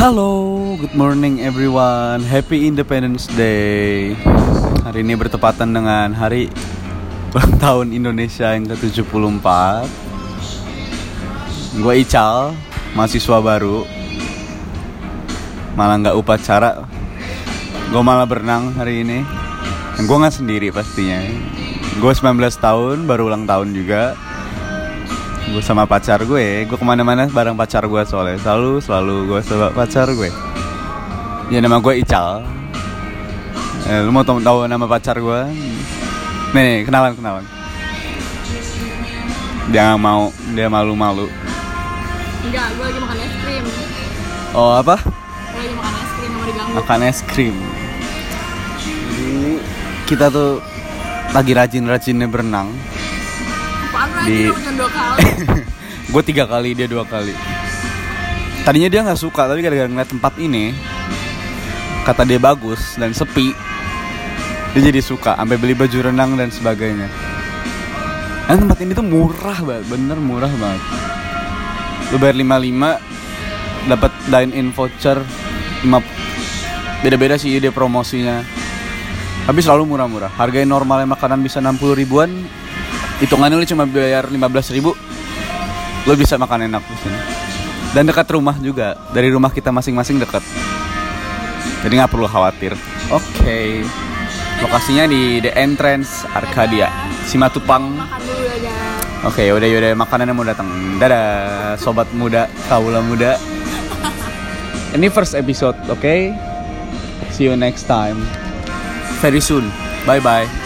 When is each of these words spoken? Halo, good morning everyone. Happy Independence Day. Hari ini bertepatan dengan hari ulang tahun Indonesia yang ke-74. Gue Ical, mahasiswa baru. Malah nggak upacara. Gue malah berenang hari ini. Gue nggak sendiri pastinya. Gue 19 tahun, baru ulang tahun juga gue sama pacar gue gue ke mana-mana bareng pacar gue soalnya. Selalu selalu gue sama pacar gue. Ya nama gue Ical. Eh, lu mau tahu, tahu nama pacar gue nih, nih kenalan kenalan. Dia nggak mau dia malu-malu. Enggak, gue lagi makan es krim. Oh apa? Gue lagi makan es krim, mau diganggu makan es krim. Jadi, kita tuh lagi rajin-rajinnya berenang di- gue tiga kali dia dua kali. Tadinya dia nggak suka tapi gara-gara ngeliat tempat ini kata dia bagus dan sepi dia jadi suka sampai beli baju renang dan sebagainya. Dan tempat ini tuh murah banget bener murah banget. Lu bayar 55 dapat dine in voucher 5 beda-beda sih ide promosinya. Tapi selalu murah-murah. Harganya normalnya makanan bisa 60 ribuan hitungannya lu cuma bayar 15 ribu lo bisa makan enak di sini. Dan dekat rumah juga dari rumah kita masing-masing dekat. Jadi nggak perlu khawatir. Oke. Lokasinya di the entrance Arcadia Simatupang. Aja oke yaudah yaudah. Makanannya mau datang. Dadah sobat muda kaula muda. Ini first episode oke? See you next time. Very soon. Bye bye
Halo, 0.00 0.56
good 0.80 0.96
morning 0.96 1.44
everyone. 1.44 2.24
Happy 2.24 2.64
Independence 2.64 3.28
Day. 3.36 4.16
Hari 4.80 5.04
ini 5.04 5.12
bertepatan 5.12 5.76
dengan 5.76 6.16
hari 6.16 6.48
ulang 7.36 7.60
tahun 7.68 7.92
Indonesia 7.92 8.48
yang 8.48 8.64
ke-74. 8.64 9.44
Gue 11.84 12.00
Ical, 12.00 12.56
mahasiswa 12.96 13.44
baru. 13.44 13.84
Malah 15.76 15.96
nggak 16.00 16.16
upacara. 16.16 16.80
Gue 17.92 18.00
malah 18.00 18.24
berenang 18.24 18.72
hari 18.80 19.04
ini. 19.04 19.20
Gue 20.00 20.16
nggak 20.16 20.32
sendiri 20.32 20.72
pastinya. 20.72 21.20
Gue 22.00 22.16
19 22.16 22.40
tahun, 22.56 23.04
baru 23.04 23.28
ulang 23.28 23.44
tahun 23.44 23.76
juga 23.76 24.16
gue 25.48 25.62
sama 25.64 25.88
pacar 25.88 26.20
gue 26.28 26.68
gue 26.68 26.76
ke 26.76 26.84
mana-mana 26.84 27.24
bareng 27.24 27.56
pacar 27.56 27.88
gue 27.88 28.02
soalnya. 28.04 28.36
Selalu 28.44 28.84
selalu 28.84 29.16
gue 29.32 29.40
sama 29.40 29.72
pacar 29.72 30.12
gue. 30.12 30.28
Ya 31.48 31.58
nama 31.64 31.80
gue 31.80 32.04
Ical. 32.04 32.44
Eh, 33.88 34.04
lu 34.04 34.12
mau 34.12 34.22
tahu, 34.22 34.38
tahu 34.44 34.68
nama 34.68 34.84
pacar 34.84 35.16
gue 35.18 35.40
nih, 36.52 36.54
nih 36.54 36.78
kenalan 36.84 37.16
kenalan. 37.16 37.44
Dia 39.72 39.80
nggak 39.90 40.00
mau 40.02 40.28
dia 40.52 40.68
malu-malu. 40.68 41.26
Enggak, 42.46 42.68
gue 42.76 42.84
lagi 42.86 42.98
makan 43.00 43.18
es 43.18 43.34
krim. 43.40 43.64
Oh 44.52 44.76
apa? 44.76 44.96
Gue 45.00 45.60
lagi 45.64 45.74
makan 45.74 45.94
es 45.96 46.10
krim, 46.14 46.30
mau 46.30 46.44
diganggu 46.44 46.72
makan 46.76 47.00
es 47.02 47.18
krim. 47.24 47.56
Jadi, 48.80 49.58
kita 50.06 50.26
tuh 50.30 50.58
lagi 51.30 51.52
rajin-rajinnya 51.54 52.26
berenang 52.26 52.74
di- 54.26 54.52
gue 56.12 56.22
tiga 56.26 56.44
kali 56.44 56.74
dia 56.74 56.90
dua 56.90 57.06
kali. 57.06 57.32
Tadinya 58.60 58.88
dia 58.92 59.00
nggak 59.06 59.20
suka 59.20 59.48
tapi 59.48 59.64
gara-gara 59.64 59.88
ngeliat 59.88 60.10
tempat 60.10 60.36
ini 60.36 60.76
kata 62.04 62.24
dia 62.28 62.40
bagus 62.40 62.96
dan 62.96 63.12
sepi 63.12 63.52
dia 64.72 64.80
jadi 64.80 65.00
suka 65.02 65.36
sampai 65.36 65.56
beli 65.56 65.74
baju 65.74 65.98
renang 66.12 66.36
dan 66.36 66.52
sebagainya. 66.52 67.08
Dan 68.46 68.66
tempat 68.66 68.78
ini 68.82 68.92
tuh 68.92 69.06
murah 69.06 69.58
banget 69.62 69.84
bener 69.88 70.18
murah 70.18 70.50
banget. 70.50 70.82
Lu 72.10 72.16
bayar 72.18 72.36
55 72.36 73.88
dapat 73.88 74.12
dine 74.28 74.52
in 74.58 74.66
voucher 74.74 75.18
5 75.86 77.06
beda-beda 77.06 77.38
sih 77.40 77.56
ide 77.56 77.72
promosinya. 77.72 78.44
Tapi 79.40 79.58
selalu 79.64 79.88
murah-murah. 79.88 80.30
Harganya 80.36 80.76
normalnya 80.76 81.08
makanan 81.16 81.40
bisa 81.40 81.58
60 81.64 81.96
ribuan 81.96 82.30
hitungannya 83.20 83.56
lu 83.60 83.66
cuma 83.68 83.84
bayar 83.84 84.26
15 84.26 84.74
ribu 84.76 84.96
lo 86.08 86.12
bisa 86.16 86.40
makan 86.40 86.66
enak 86.66 86.82
di 86.84 86.96
sini. 87.04 87.18
Dan 87.90 88.06
dekat 88.06 88.30
rumah 88.30 88.54
juga 88.56 88.94
dari 89.10 89.28
rumah 89.28 89.50
kita 89.50 89.74
masing-masing 89.74 90.22
dekat. 90.22 90.40
Jadi 91.82 91.92
nggak 91.98 92.12
perlu 92.12 92.26
khawatir. 92.30 92.72
Oke. 93.10 93.82
Lokasinya 94.60 95.08
di 95.08 95.40
the 95.40 95.50
entrance 95.56 96.22
Arcadia 96.36 96.92
Simatupang. 97.26 97.96
Aja 97.96 98.74
oke 99.26 99.42
yaudah 99.42 99.68
yaudah. 99.68 99.92
Makanannya 99.96 100.34
mau 100.36 100.46
datang. 100.46 100.68
Dadah 101.00 101.26
sobat 101.80 102.08
muda 102.14 102.46
kaula 102.70 103.02
muda. 103.02 103.36
Ini 104.94 105.06
first 105.10 105.34
episode 105.34 105.76
oke? 105.90 106.14
See 107.32 107.48
you 107.48 107.56
next 107.56 107.88
time. 107.90 108.22
Very 109.20 109.42
soon. 109.42 109.68
Bye 110.08 110.22
bye 110.22 110.59